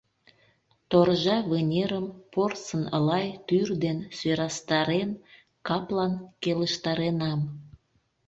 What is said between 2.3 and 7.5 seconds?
порсын лай тӱр ден Сӧрастарен, каплан келыштаренам.